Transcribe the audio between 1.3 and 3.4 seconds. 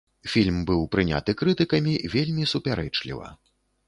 крытыкамі вельмі супярэчліва.